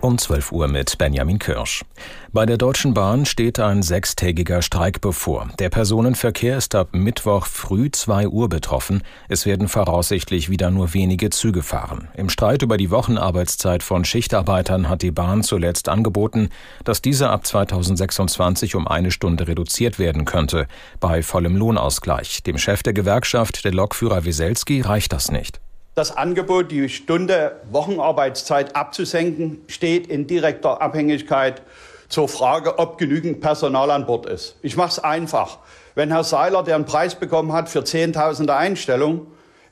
Um 0.00 0.16
12 0.16 0.52
Uhr 0.52 0.68
mit 0.68 0.96
Benjamin 0.96 1.40
Kirsch. 1.40 1.84
Bei 2.32 2.46
der 2.46 2.56
Deutschen 2.56 2.94
Bahn 2.94 3.26
steht 3.26 3.58
ein 3.58 3.82
sechstägiger 3.82 4.62
Streik 4.62 5.00
bevor. 5.00 5.48
Der 5.58 5.70
Personenverkehr 5.70 6.56
ist 6.56 6.76
ab 6.76 6.90
Mittwoch 6.92 7.46
früh 7.46 7.90
2 7.90 8.28
Uhr 8.28 8.48
betroffen. 8.48 9.02
Es 9.28 9.44
werden 9.44 9.66
voraussichtlich 9.66 10.50
wieder 10.50 10.70
nur 10.70 10.94
wenige 10.94 11.30
Züge 11.30 11.62
fahren. 11.62 12.06
Im 12.14 12.28
Streit 12.28 12.62
über 12.62 12.76
die 12.76 12.92
Wochenarbeitszeit 12.92 13.82
von 13.82 14.04
Schichtarbeitern 14.04 14.88
hat 14.88 15.02
die 15.02 15.10
Bahn 15.10 15.42
zuletzt 15.42 15.88
angeboten, 15.88 16.50
dass 16.84 17.02
diese 17.02 17.30
ab 17.30 17.44
2026 17.44 18.76
um 18.76 18.86
eine 18.86 19.10
Stunde 19.10 19.48
reduziert 19.48 19.98
werden 19.98 20.24
könnte. 20.24 20.68
Bei 21.00 21.24
vollem 21.24 21.56
Lohnausgleich. 21.56 22.44
Dem 22.44 22.58
Chef 22.58 22.84
der 22.84 22.92
Gewerkschaft, 22.92 23.64
der 23.64 23.72
Lokführer 23.72 24.24
Wieselski, 24.24 24.80
reicht 24.80 25.12
das 25.12 25.32
nicht. 25.32 25.60
Das 25.98 26.16
Angebot, 26.16 26.70
die 26.70 26.88
Stunde 26.88 27.60
Wochenarbeitszeit 27.72 28.76
abzusenken, 28.76 29.62
steht 29.66 30.06
in 30.06 30.28
direkter 30.28 30.80
Abhängigkeit 30.80 31.60
zur 32.08 32.28
Frage, 32.28 32.78
ob 32.78 32.98
genügend 32.98 33.40
Personal 33.40 33.90
an 33.90 34.06
Bord 34.06 34.26
ist. 34.26 34.54
Ich 34.62 34.76
mache 34.76 34.90
es 34.90 34.98
einfach. 35.00 35.58
Wenn 35.96 36.12
Herr 36.12 36.22
Seiler, 36.22 36.62
der 36.62 36.76
einen 36.76 36.84
Preis 36.84 37.16
bekommen 37.16 37.52
hat 37.52 37.68
für 37.68 37.82
Zehntausende 37.82 38.54
Einstellungen, 38.54 39.22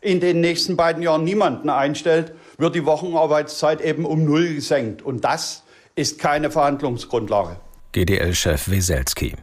in 0.00 0.18
den 0.18 0.40
nächsten 0.40 0.76
beiden 0.76 1.00
Jahren 1.00 1.22
niemanden 1.22 1.70
einstellt, 1.70 2.34
wird 2.58 2.74
die 2.74 2.86
Wochenarbeitszeit 2.86 3.80
eben 3.80 4.04
um 4.04 4.24
null 4.24 4.52
gesenkt. 4.52 5.02
Und 5.02 5.24
das 5.24 5.62
ist 5.94 6.18
keine 6.18 6.50
Verhandlungsgrundlage. 6.50 7.54
GDL-Chef 7.92 8.68
Weselski. 8.68 9.36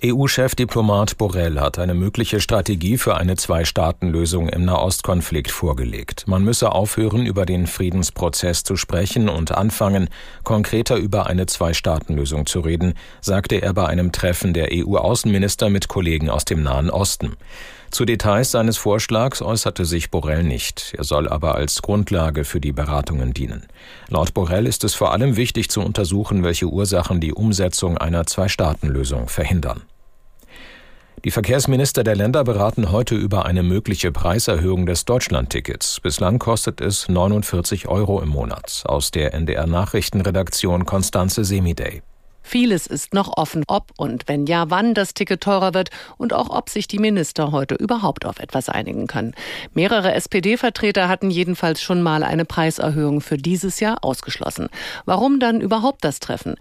EU-Chefdiplomat 0.00 1.18
Borrell 1.18 1.58
hat 1.58 1.80
eine 1.80 1.92
mögliche 1.92 2.40
Strategie 2.40 2.98
für 2.98 3.16
eine 3.16 3.34
Zwei-Staaten-Lösung 3.34 4.48
im 4.48 4.64
Nahostkonflikt 4.64 5.50
vorgelegt. 5.50 6.28
Man 6.28 6.44
müsse 6.44 6.70
aufhören, 6.70 7.26
über 7.26 7.44
den 7.44 7.66
Friedensprozess 7.66 8.62
zu 8.62 8.76
sprechen 8.76 9.28
und 9.28 9.50
anfangen, 9.50 10.08
konkreter 10.44 10.94
über 10.94 11.26
eine 11.26 11.46
Zwei-Staaten-Lösung 11.46 12.46
zu 12.46 12.60
reden, 12.60 12.94
sagte 13.20 13.60
er 13.60 13.74
bei 13.74 13.88
einem 13.88 14.12
Treffen 14.12 14.54
der 14.54 14.68
EU-Außenminister 14.72 15.68
mit 15.68 15.88
Kollegen 15.88 16.30
aus 16.30 16.44
dem 16.44 16.62
Nahen 16.62 16.90
Osten. 16.90 17.36
Zu 17.90 18.04
Details 18.04 18.50
seines 18.50 18.76
Vorschlags 18.76 19.40
äußerte 19.40 19.84
sich 19.84 20.10
Borrell 20.10 20.42
nicht. 20.42 20.94
Er 20.96 21.04
soll 21.04 21.28
aber 21.28 21.54
als 21.54 21.80
Grundlage 21.82 22.44
für 22.44 22.60
die 22.60 22.72
Beratungen 22.72 23.32
dienen. 23.32 23.66
Laut 24.08 24.34
Borrell 24.34 24.66
ist 24.66 24.84
es 24.84 24.94
vor 24.94 25.12
allem 25.12 25.36
wichtig 25.36 25.70
zu 25.70 25.80
untersuchen, 25.80 26.44
welche 26.44 26.66
Ursachen 26.66 27.20
die 27.20 27.32
Umsetzung 27.32 27.96
einer 27.96 28.26
Zwei-Staaten-Lösung 28.26 29.28
verhindern. 29.28 29.82
Die 31.24 31.32
Verkehrsminister 31.32 32.04
der 32.04 32.14
Länder 32.14 32.44
beraten 32.44 32.92
heute 32.92 33.16
über 33.16 33.44
eine 33.44 33.64
mögliche 33.64 34.12
Preiserhöhung 34.12 34.86
des 34.86 35.04
Deutschlandtickets. 35.04 35.98
Bislang 36.00 36.38
kostet 36.38 36.80
es 36.80 37.08
49 37.08 37.88
Euro 37.88 38.22
im 38.22 38.28
Monat. 38.28 38.84
Aus 38.86 39.10
der 39.10 39.34
NDR 39.34 39.66
Nachrichtenredaktion 39.66 40.86
Konstanze 40.86 41.44
Semidey. 41.44 42.02
Vieles 42.48 42.86
ist 42.86 43.12
noch 43.12 43.36
offen, 43.36 43.62
ob 43.66 43.92
und 43.98 44.26
wenn 44.26 44.46
ja, 44.46 44.70
wann 44.70 44.94
das 44.94 45.12
Ticket 45.12 45.42
teurer 45.42 45.74
wird 45.74 45.90
und 46.16 46.32
auch 46.32 46.48
ob 46.48 46.70
sich 46.70 46.88
die 46.88 46.98
Minister 46.98 47.52
heute 47.52 47.74
überhaupt 47.74 48.24
auf 48.24 48.38
etwas 48.38 48.70
einigen 48.70 49.06
können. 49.06 49.34
Mehrere 49.74 50.14
SPD-Vertreter 50.14 51.10
hatten 51.10 51.28
jedenfalls 51.28 51.82
schon 51.82 52.00
mal 52.00 52.22
eine 52.22 52.46
Preiserhöhung 52.46 53.20
für 53.20 53.36
dieses 53.36 53.80
Jahr 53.80 54.02
ausgeschlossen. 54.02 54.70
Warum 55.04 55.40
dann 55.40 55.60
überhaupt 55.60 56.02
das 56.06 56.20
Treffen? 56.20 56.54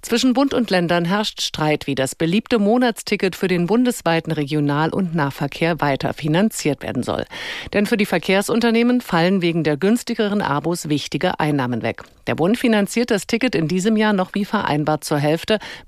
Zwischen 0.00 0.32
Bund 0.32 0.54
und 0.54 0.70
Ländern 0.70 1.04
herrscht 1.04 1.40
Streit, 1.42 1.86
wie 1.86 1.94
das 1.94 2.14
beliebte 2.14 2.58
Monatsticket 2.58 3.36
für 3.36 3.48
den 3.48 3.66
bundesweiten 3.66 4.32
Regional- 4.32 4.92
und 4.92 5.14
Nahverkehr 5.14 5.80
weiter 5.80 6.12
finanziert 6.12 6.82
werden 6.82 7.02
soll. 7.02 7.24
Denn 7.72 7.86
für 7.86 7.96
die 7.96 8.04
Verkehrsunternehmen 8.04 9.00
fallen 9.00 9.42
wegen 9.42 9.62
der 9.64 9.78
günstigeren 9.78 10.42
Abos 10.42 10.90
wichtige 10.90 11.40
Einnahmen 11.40 11.82
weg. 11.82 12.02
Der 12.26 12.34
Bund 12.34 12.58
finanziert 12.58 13.10
das 13.10 13.26
Ticket 13.26 13.54
in 13.54 13.68
diesem 13.68 13.96
Jahr 13.96 14.12
noch 14.12 14.34
wie 14.34 14.44
vereinbart 14.44 15.04
zur 15.04 15.18
Hälfte 15.18 15.33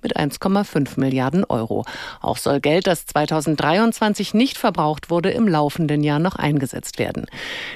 mit 0.02 0.16
1,5 0.16 0.98
Milliarden 0.98 1.44
Euro. 1.44 1.84
Auch 2.20 2.36
soll 2.36 2.60
Geld, 2.60 2.86
das 2.86 3.06
2023 3.06 4.34
nicht 4.34 4.58
verbraucht 4.58 5.10
wurde, 5.10 5.30
im 5.30 5.48
laufenden 5.48 6.02
Jahr 6.02 6.18
noch 6.18 6.36
eingesetzt 6.36 6.98
werden. 6.98 7.26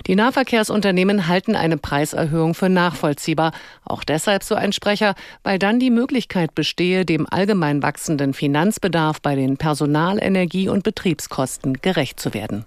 Die 0.06 0.16
Nahverkehrsunternehmen 0.16 1.28
halten 1.28 1.56
eine 1.56 1.76
Preiserhöhung 1.76 2.54
für 2.54 2.68
nachvollziehbar. 2.68 3.52
Auch 3.84 4.04
deshalb 4.04 4.42
so 4.42 4.54
ein 4.54 4.72
Sprecher, 4.72 5.14
weil 5.42 5.58
dann 5.58 5.78
die 5.78 5.90
Möglichkeit 5.90 6.10
Möglichkeit 6.10 6.54
bestehe, 6.54 7.04
dem 7.04 7.26
allgemein 7.30 7.82
wachsenden 7.82 8.34
Finanzbedarf 8.34 9.20
bei 9.22 9.34
den 9.36 9.56
Personal-, 9.56 10.22
Energie- 10.22 10.68
und 10.68 10.82
Betriebskosten 10.82 11.74
gerecht 11.80 12.20
zu 12.20 12.34
werden. 12.34 12.64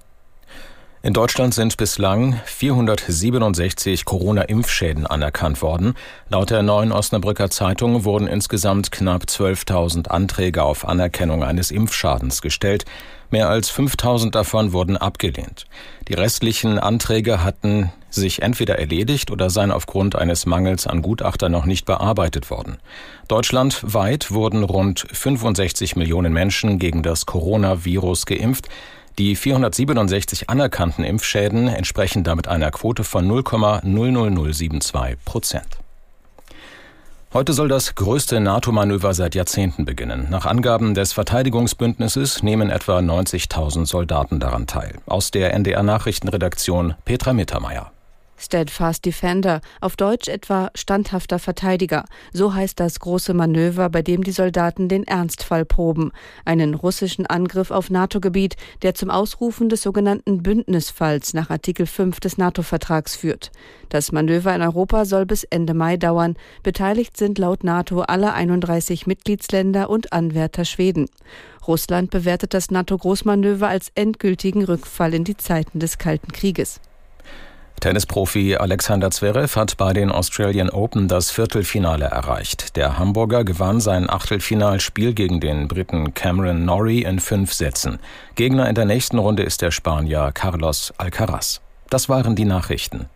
In 1.05 1.11
Deutschland 1.11 1.53
sind 1.53 1.75
bislang 1.75 2.39
467 2.45 4.05
Corona-Impfschäden 4.05 5.05
anerkannt 5.05 5.61
worden. 5.61 5.95
Laut 6.29 6.49
der 6.49 6.63
neuen 6.63 6.93
Osnabrücker 6.93 7.49
Zeitung 7.49 8.05
wurden 8.05 8.25
insgesamt 8.25 8.89
knapp 8.89 9.23
12.000 9.23 10.07
Anträge 10.07 10.63
auf 10.63 10.87
Anerkennung 10.87 11.43
eines 11.43 11.71
Impfschadens 11.71 12.41
gestellt. 12.41 12.85
Mehr 13.31 13.49
als 13.49 13.69
5.000 13.69 14.31
davon 14.31 14.71
wurden 14.71 14.95
abgelehnt. 14.95 15.65
Die 16.07 16.13
restlichen 16.13 16.79
Anträge 16.79 17.43
hatten 17.43 17.91
sich 18.09 18.41
entweder 18.41 18.79
erledigt 18.79 19.29
oder 19.29 19.49
seien 19.49 19.71
aufgrund 19.71 20.15
eines 20.15 20.45
Mangels 20.45 20.87
an 20.87 21.01
Gutachter 21.01 21.49
noch 21.49 21.65
nicht 21.65 21.85
bearbeitet 21.85 22.49
worden. 22.49 22.77
Deutschlandweit 23.27 24.31
wurden 24.31 24.63
rund 24.63 25.05
65 25.11 25.97
Millionen 25.97 26.31
Menschen 26.31 26.79
gegen 26.79 27.03
das 27.03 27.25
Coronavirus 27.25 28.25
geimpft. 28.25 28.69
Die 29.19 29.35
467 29.35 30.49
anerkannten 30.49 31.03
Impfschäden 31.03 31.67
entsprechen 31.67 32.23
damit 32.23 32.47
einer 32.47 32.71
Quote 32.71 33.03
von 33.03 33.29
0,00072 33.29 35.17
Prozent. 35.23 35.67
Heute 37.31 37.53
soll 37.53 37.67
das 37.67 37.95
größte 37.95 38.39
NATO-Manöver 38.39 39.13
seit 39.13 39.33
Jahrzehnten 39.33 39.85
beginnen. 39.85 40.27
Nach 40.29 40.45
Angaben 40.45 40.93
des 40.93 41.13
Verteidigungsbündnisses 41.13 42.43
nehmen 42.43 42.69
etwa 42.69 42.99
90.000 42.99 43.87
Soldaten 43.87 44.39
daran 44.39 44.67
teil. 44.67 44.99
Aus 45.07 45.31
der 45.31 45.53
NDR-Nachrichtenredaktion 45.53 46.93
Petra 47.05 47.33
Mittermeier. 47.33 47.91
Steadfast 48.43 49.05
Defender, 49.05 49.61
auf 49.79 49.95
Deutsch 49.95 50.27
etwa 50.27 50.69
standhafter 50.75 51.39
Verteidiger. 51.39 52.05
So 52.33 52.53
heißt 52.53 52.79
das 52.79 52.99
große 52.99 53.33
Manöver, 53.33 53.89
bei 53.89 54.01
dem 54.01 54.23
die 54.23 54.31
Soldaten 54.31 54.89
den 54.89 55.05
Ernstfall 55.05 55.63
proben. 55.63 56.11
Einen 56.43 56.73
russischen 56.73 57.25
Angriff 57.25 57.71
auf 57.71 57.89
NATO-Gebiet, 57.89 58.57
der 58.81 58.95
zum 58.95 59.09
Ausrufen 59.09 59.69
des 59.69 59.81
sogenannten 59.81 60.43
Bündnisfalls 60.43 61.33
nach 61.33 61.49
Artikel 61.49 61.85
5 61.85 62.19
des 62.19 62.37
NATO-Vertrags 62.37 63.15
führt. 63.15 63.51
Das 63.89 64.11
Manöver 64.11 64.53
in 64.53 64.61
Europa 64.61 65.05
soll 65.05 65.25
bis 65.25 65.45
Ende 65.45 65.73
Mai 65.73 65.97
dauern. 65.97 66.35
Beteiligt 66.63 67.15
sind 67.15 67.37
laut 67.37 67.63
NATO 67.63 68.01
alle 68.01 68.33
31 68.33 69.07
Mitgliedsländer 69.07 69.89
und 69.89 70.11
Anwärter 70.11 70.65
Schweden. 70.65 71.07
Russland 71.65 72.11
bewertet 72.11 72.53
das 72.53 72.71
NATO-Großmanöver 72.71 73.67
als 73.69 73.91
endgültigen 73.95 74.65
Rückfall 74.65 75.13
in 75.13 75.23
die 75.23 75.37
Zeiten 75.37 75.79
des 75.79 75.97
Kalten 75.97 76.33
Krieges. 76.33 76.81
Tennisprofi 77.83 78.55
Alexander 78.55 79.11
Zverev 79.11 79.59
hat 79.59 79.75
bei 79.75 79.91
den 79.91 80.09
Australian 80.09 80.69
Open 80.69 81.09
das 81.09 81.31
Viertelfinale 81.31 82.05
erreicht. 82.05 82.77
Der 82.77 82.97
Hamburger 82.97 83.43
gewann 83.43 83.81
sein 83.81 84.09
Achtelfinalspiel 84.09 85.13
gegen 85.13 85.41
den 85.41 85.67
Briten 85.67 86.13
Cameron 86.13 86.63
Norrie 86.63 87.03
in 87.03 87.19
fünf 87.19 87.51
Sätzen. 87.51 87.99
Gegner 88.35 88.69
in 88.69 88.75
der 88.75 88.85
nächsten 88.85 89.17
Runde 89.17 89.43
ist 89.43 89.61
der 89.61 89.71
Spanier 89.71 90.31
Carlos 90.33 90.93
Alcaraz. 90.97 91.59
Das 91.89 92.07
waren 92.07 92.37
die 92.37 92.45
Nachrichten. 92.45 93.09